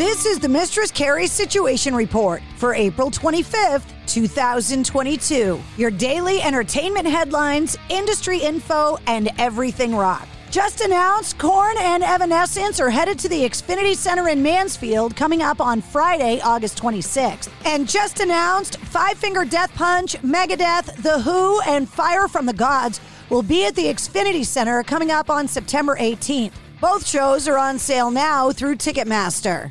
[0.00, 5.60] This is the Mistress Carrie Situation Report for April 25th, 2022.
[5.76, 10.26] Your daily entertainment headlines, industry info, and everything rock.
[10.50, 15.60] Just announced, Korn and Evanescence are headed to the Xfinity Center in Mansfield coming up
[15.60, 17.50] on Friday, August 26th.
[17.66, 23.02] And just announced, Five Finger Death Punch, Megadeth, The Who, and Fire from the Gods
[23.28, 26.52] will be at the Xfinity Center coming up on September 18th.
[26.80, 29.70] Both shows are on sale now through Ticketmaster.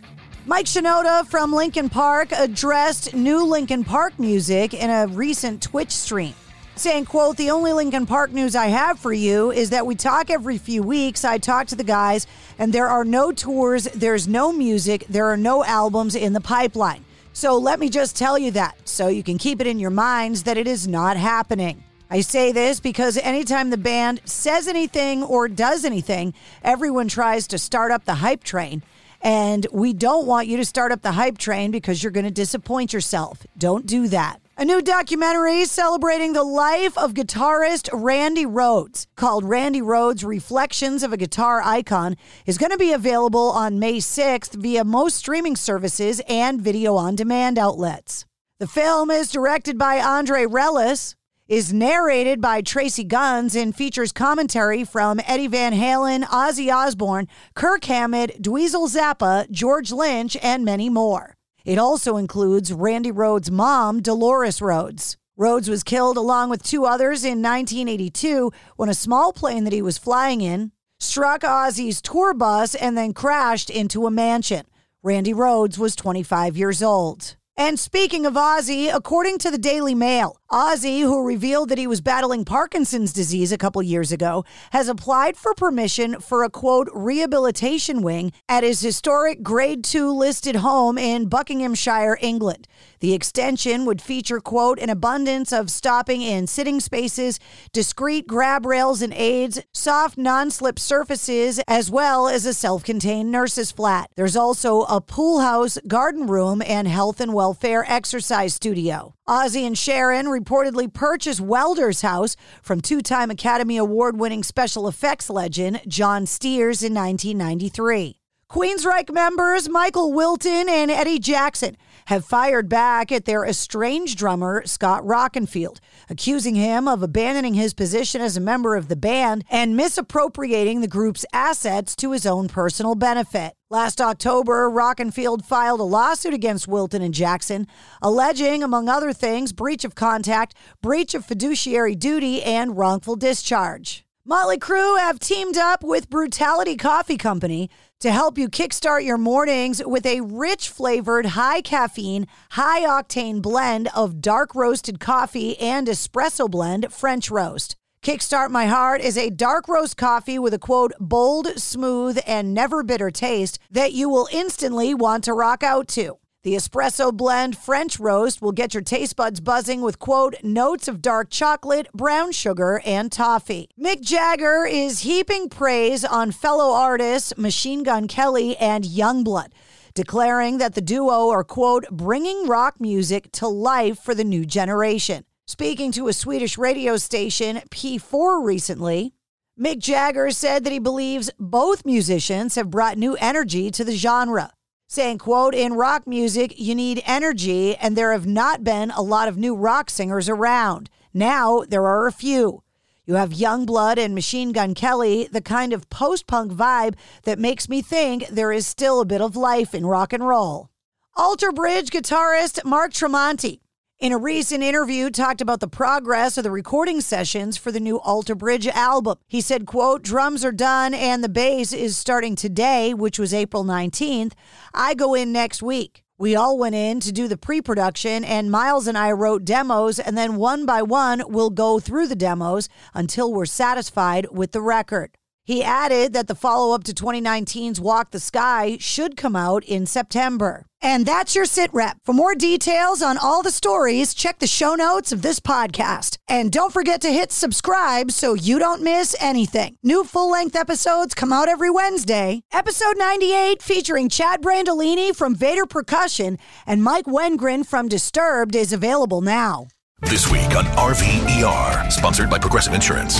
[0.49, 6.33] Mike Shinoda from Linkin Park addressed new Linkin Park music in a recent Twitch stream.
[6.75, 10.31] Saying, quote, the only Linkin Park news I have for you is that we talk
[10.31, 11.23] every few weeks.
[11.23, 12.25] I talk to the guys,
[12.57, 17.05] and there are no tours, there's no music, there are no albums in the pipeline.
[17.31, 20.41] So let me just tell you that so you can keep it in your minds
[20.43, 21.83] that it is not happening.
[22.09, 27.59] I say this because anytime the band says anything or does anything, everyone tries to
[27.59, 28.81] start up the hype train.
[29.21, 32.31] And we don't want you to start up the hype train because you're going to
[32.31, 33.45] disappoint yourself.
[33.57, 34.41] Don't do that.
[34.57, 41.13] A new documentary celebrating the life of guitarist Randy Rhoads, called Randy Rhoads Reflections of
[41.13, 46.21] a Guitar Icon, is going to be available on May 6th via most streaming services
[46.27, 48.25] and video on demand outlets.
[48.59, 51.15] The film is directed by Andre Relis,
[51.49, 57.83] is narrated by Tracii Guns and features commentary from Eddie Van Halen, Ozzy Osbourne, Kirk
[57.85, 61.33] Hammett, Dweezil Zappa, George Lynch, and many more.
[61.65, 65.15] It also includes Randy Rhoads' mom, Delores Rhoads.
[65.39, 69.81] Rhoads was killed along with two others in 1982 when a small plane that he
[69.81, 74.67] was flying in struck Ozzy's tour bus and then crashed into a mansion.
[75.01, 77.37] Randy Rhoads was 25 years old.
[77.61, 81.99] And speaking of Ozzy, according to the Daily Mail, Ozzy, who revealed that he was
[81.99, 88.01] battling Parkinson's disease a couple years ago, has applied for permission for a quote rehabilitation
[88.01, 92.65] wing at his historic grade 2 listed home in Buckinghamshire, England.
[93.01, 97.39] The extension would feature quote an abundance of stopping and sitting spaces,
[97.73, 104.09] discreet grab rails and aids, soft non-slip surfaces, as well as a self-contained nurse's flat.
[104.15, 109.15] There's also a pool house, garden room, and health and wellness Welfare Exercise Studio.
[109.27, 115.31] Ozzy and Sharon reportedly purchased Welder's house from two time Academy Award winning special effects
[115.31, 118.19] legend John Stears in 1993.
[118.51, 125.03] Queensryche members Michael Wilton and Eddie Jackson have fired back at their estranged drummer, Scott
[125.03, 130.81] Rockenfield, accusing him of abandoning his position as a member of the band and misappropriating
[130.81, 133.55] the group's assets to his own personal benefit.
[133.71, 137.67] Last October, Rockenfield filed a lawsuit against Wilton and Jackson,
[138.01, 144.03] alleging, among other things, breach of contract, breach of fiduciary duty, and wrongful discharge.
[144.25, 147.69] Motley Crue have teamed up with Brutality Coffee Company
[147.99, 153.87] to help you kickstart your mornings with a rich flavored, high caffeine, high octane blend
[153.95, 157.75] of dark roasted coffee and espresso blend French roast.
[158.01, 162.81] Kickstart My Heart is a dark roast coffee with a quote, bold, smooth, and never
[162.81, 166.17] bitter taste that you will instantly want to rock out to.
[166.43, 171.01] The espresso blend French roast will get your taste buds buzzing with, quote, notes of
[171.01, 173.67] dark chocolate, brown sugar, and toffee.
[173.77, 179.49] Mick Jagger is heaping praise on fellow artists Machine Gun Kelly and Yungblud
[179.95, 185.25] declaring that the duo are, quote, bringing rock music to life for the new generation.
[185.49, 189.15] Speaking to a Swedish radio station, P4, recently,
[189.59, 194.53] Mick Jagger said that he believes both musicians have brought new energy to the genre
[194.87, 199.27] saying quote in rock music you need energy and there have not been a lot
[199.27, 202.61] of new rock singers around now there are a few
[203.07, 206.93] you have Yungblud and Machine Gun Kelly, the kind of post punk vibe
[207.23, 210.69] that makes me think there is still a bit of life in rock and roll.
[211.15, 213.61] Alter Bridge guitarist Mark Tremonti
[213.99, 217.99] in a recent interview talked about the progress of the recording sessions for the new
[217.99, 219.17] Alter Bridge album.
[219.27, 223.65] He said, quote, drums are done and the bass is starting today, which was April
[223.65, 224.33] 19th.
[224.73, 226.03] I go in next week.
[226.17, 229.99] We all went in to do the pre production, and Miles and I wrote demos,
[229.99, 234.61] and then one by one, we'll go through the demos until we're satisfied with the
[234.61, 235.11] record.
[235.49, 239.87] He added that the follow up to 2019's Walk the Sky should come out in
[239.87, 240.67] September.
[240.79, 241.97] And that's your sit rep.
[242.03, 246.19] For more details on all the stories, check the show notes of this podcast.
[246.27, 249.77] And don't forget to hit subscribe so you don't miss anything.
[249.81, 252.43] New full length episodes come out every Wednesday.
[252.53, 256.37] Episode 98, featuring Chad Brandolini from Vater Percussion
[256.67, 259.65] and Mike Wengren from Disturbed, is available now.
[260.01, 263.19] This week on RVER, sponsored by Progressive Insurance.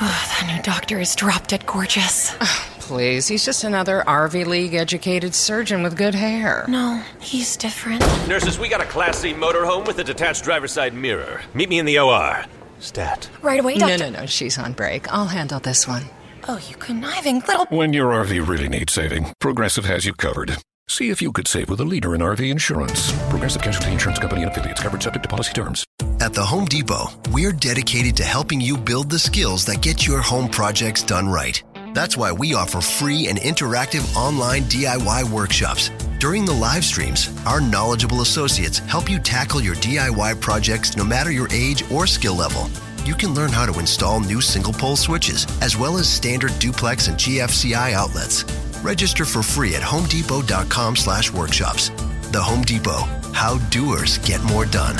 [0.00, 2.34] Oh, that new doctor is drop dead gorgeous.
[2.40, 6.64] Oh, please, he's just another RV League educated surgeon with good hair.
[6.68, 8.00] No, he's different.
[8.28, 11.42] Nurses, we got a Class C motorhome with a detached driver's side mirror.
[11.54, 12.44] Meet me in the OR.
[12.80, 13.28] Stat.
[13.42, 13.98] Right away, doctor.
[13.98, 15.12] No, no, no, she's on break.
[15.12, 16.02] I'll handle this one.
[16.48, 17.66] Oh, you conniving little.
[17.66, 20.56] When your RV really needs saving, Progressive has you covered.
[20.88, 23.12] See if you could save with a leader in RV insurance.
[23.30, 25.84] Progressive Casualty Insurance Company and affiliates covered subject to policy terms.
[26.20, 30.20] At the Home Depot, we're dedicated to helping you build the skills that get your
[30.20, 31.62] home projects done right.
[31.94, 35.90] That's why we offer free and interactive online DIY workshops.
[36.18, 41.30] During the live streams, our knowledgeable associates help you tackle your DIY projects no matter
[41.30, 42.68] your age or skill level.
[43.04, 47.08] You can learn how to install new single pole switches, as well as standard duplex
[47.08, 48.44] and GFCI outlets.
[48.82, 51.90] Register for free at homedepot.com slash workshops.
[52.32, 54.96] The Home Depot, how doers get more done.